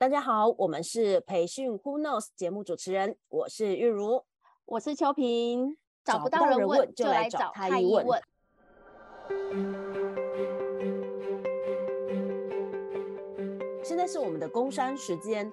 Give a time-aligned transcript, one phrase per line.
[0.00, 4.24] 大家好，我们是培训 Who Knows 节目主持人，我是玉茹，
[4.64, 5.76] 我是秋萍。
[6.02, 8.18] 找不到人问，就来找他一问。
[13.84, 15.52] 现在是我们的工商时间，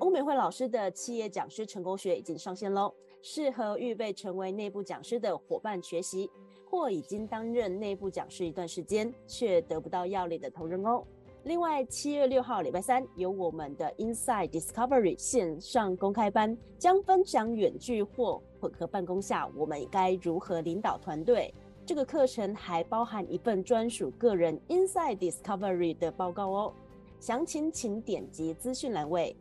[0.00, 2.92] 欧美慧老师的企业讲师成功学已经上线喽，
[3.22, 6.30] 适合预备成为内部讲师的伙伴学习，
[6.68, 11.02] 或已经担任内部讲师一段时间却得不到要领的同仁哦。
[11.46, 21.54] 另外，七月六号礼拜三有我们的 Inside Discovery 线上公开班，将分享远距或混合办公下我们该如何领导团队。
[21.84, 26.72] 这个课程还包含一份专属个人 Inside Discovery 的报告哦。
[27.20, 29.36] 详情请点击资讯栏位。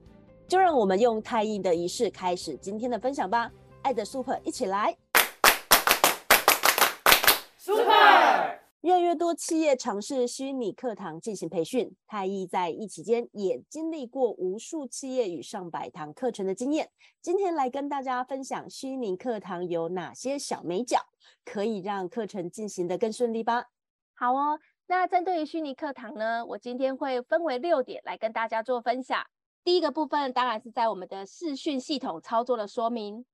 [0.48, 3.52] 就让我们用太印的仪式开始今天的分享吧。
[3.82, 4.96] 爱的 Super 一起来。
[8.86, 16.92] 越来越多企业尝试虚拟课堂进行培训，太易在疫期间也经历过无数企业与上百堂课程的经验。
[17.20, 21.00] 今天来跟大家分享虚拟课堂有哪些小美角，
[21.44, 23.66] 可以让课程进行得更顺利吧。
[24.14, 29.20] 好哦，那针对于虚拟课堂呢，我今天会分为六点来跟大家做分享。
[29.64, 33.26] 第一个部分当然是在我们的视讯系统操作的说明。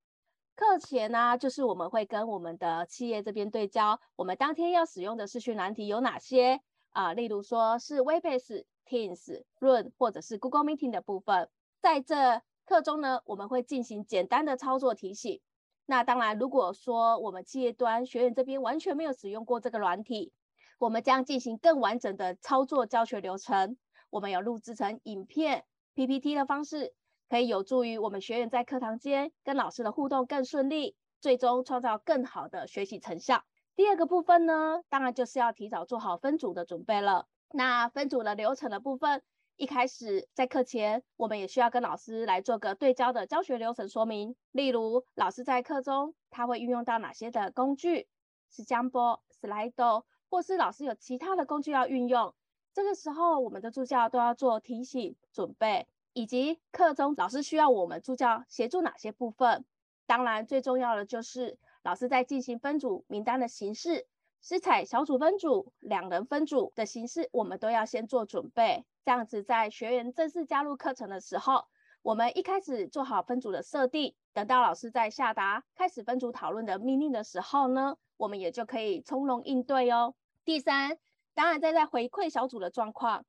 [0.61, 11.49] 课前呢、就是我们会跟我们的企业这边对焦，我们当天要使用的视讯软体有哪些啊、例如说是 Webex、Teams、Room 或者是 Google Meeting 的部分。
[11.81, 15.41] 在这课中呢，我们会进行简单的操作提醒。
[15.87, 20.31] 那当然，如果说我们企业端学员这边完全没有使用过这个软体，
[20.77, 23.77] 我们将进行更完整的操作教学流程。
[24.11, 25.65] 我们有录制成影片、
[25.95, 26.93] PPT 的方式。
[27.31, 33.45] 可以有助于我们学员在课堂间跟老师的互动更顺利，最终创造更好的学习成效。
[33.73, 37.29] 第二个部分呢，当然就是要提早做好分组的准备了。
[37.53, 39.23] 那分组的流程的部分，
[39.55, 44.35] 一开始在课前，我们也需要跟老师来做个对焦的教学流程说明。
[44.51, 48.09] 例如，老师在课中他会运用到哪些的工具，
[48.49, 52.35] 是 Jamboard、Slido，或是老师有其他的工具要运用。
[52.73, 55.87] 这个时候，我们的助教都要做提醒准备。
[56.13, 59.65] 以及课中老师需要我们助教协助哪些部分？
[60.05, 64.05] 当然，最重要的就是老师在进行分组名单的形式，
[64.41, 68.85] 是采小组分组、两人分组的形式，我们都要先做准备。
[69.05, 71.65] 这样子，在学员正式加入课程的时候，
[72.01, 80.13] 我们一开始做好分组的设定，等到老师在下达开始分组讨论的命令的时候呢，我们也就可以从容应对哦。
[80.43, 80.97] 第三，
[81.33, 83.25] 当然在在回馈小组的状况。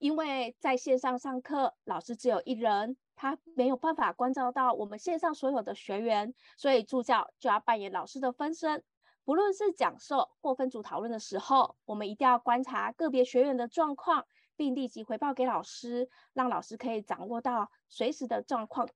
[0.00, 8.82] 因为在线上上课，老师只有一人，他没有办法关照到我们线上所有的学员，所以助教就要扮演老师的分身。
[9.24, 18.88] 不论是讲授或分组讨论的时候，我们一定要观察个别学员的状况，并立即回报给老师，让老师可以掌握到随时的状况，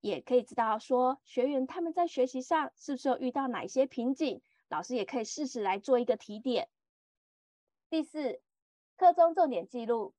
[0.00, 6.68] 也可以知道说学员他们在学习上是不是有遇到哪些瓶颈，老师也可以适时来做一个提点。
[7.90, 8.40] 第四，
[8.96, 10.14] 课中重点记录。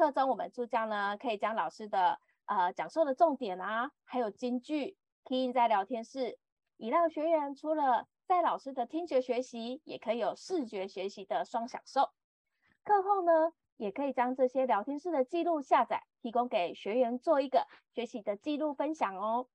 [0.00, 6.38] 课中，我们助教呢可以将老师的呃讲授的重点啊，还有金句贴印在聊天室，
[6.78, 12.08] 以让学员除了在老师的听觉学习，也可以有视觉学习的双享受。
[12.82, 19.48] 课后呢，也可以将这些聊天室的记录下载，提供给学员做一个学习的记录分享哦。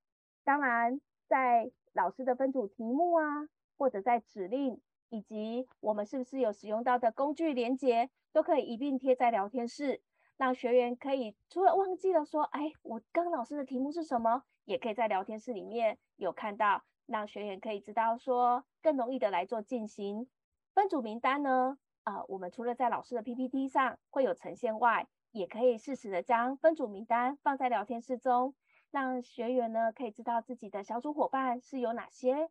[0.44, 10.02] 当然，在老师的分组题目啊，或者在指令，以及我们是不是有使用到的工具连接，都可以一并贴在聊天室。
[10.36, 20.28] 让学员可以除了忘记了说，哎，我刚老师的题目是什么，也可以在聊天室里面有看到，让学员可以知道说，更容易的来做进行。
[20.74, 28.54] 分组名单呢，啊、我们除了在老师的 PPT 上会有呈现外，也可以适时的将分组名单放在聊天室中，
[28.90, 32.50] 让学员呢可以知道自己的小组伙伴是有哪些。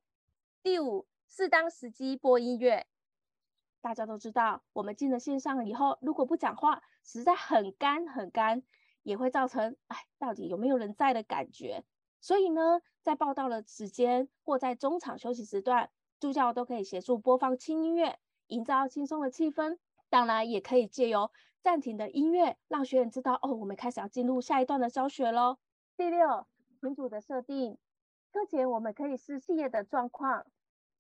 [0.63, 2.88] 第五，适当时机播音乐。
[3.85, 8.63] 大家都知道，我们进了线上以后，如果不讲话，实在很干很干，
[9.03, 11.83] 也会造成哎，到底有没有人在的感觉。
[12.19, 18.18] 所以呢，在报到的时间或在中场休息时段，助教都可以协助播放轻音乐，
[18.48, 19.77] 营造轻松的气氛。
[20.10, 21.30] 当然，也可以借由
[21.62, 25.60] 暂停的音乐，让学员知道哦，我们开始要进入下一段的教学喽。
[25.95, 26.48] 第六，
[26.81, 27.77] 群组的设定，
[28.33, 30.48] 课前我们可以视企业的状况，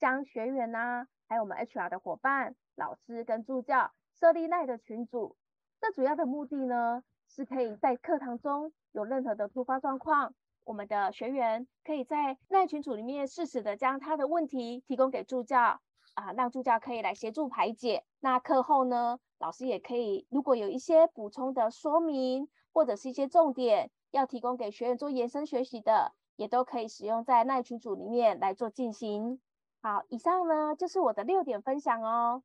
[0.05, 2.55] 将学员呐、啊，还有我们 HR 的伙伴。
[2.75, 5.35] 老师跟助教设立赖的群组，
[5.81, 15.81] 这主要的目的呢，是可以在课堂中有任何的突发状况，我们的学员可以在赖群组里面适时的将他的问题提供给助教，
[16.13, 18.03] 啊，让助教可以来协助排解。
[18.19, 29.41] 那课后呢，老师也可以如果有一些补充的说明，或者是一些重点要提供给学员做延伸学习的，也都可以使用在耐群组里面来做进行。
[29.85, 32.41] 好，以上呢就是我的六点分享哦。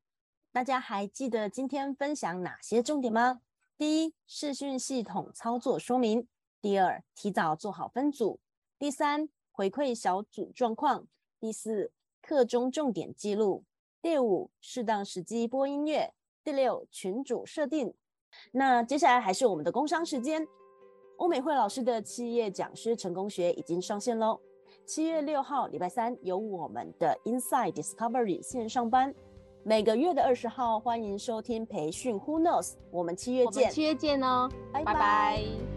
[0.51, 3.41] 大家还记得今天分享哪些重点吗？
[3.79, 6.21] 第一，视讯系统操作说明；
[6.61, 8.37] 第二，提早做好分组；
[8.77, 11.05] 第三，回馈小组状况；
[11.39, 11.91] 第四，
[12.21, 13.63] 课中重点记录；
[14.03, 17.91] 第五，适当时机播音乐；第六，群组设定。
[18.51, 20.47] 那接下来还是我们的工商时间。
[21.17, 24.39] 欧美慧老师的企业讲师成功学已经上线喽！
[24.85, 29.13] 七月六号礼拜三有我们的 Inside Discovery 线上班。
[29.63, 34.93] 每个月的二十号，欢迎收听培训 Who Knows，我们七月见，七月见哦，拜拜。
[34.93, 35.70] 拜拜。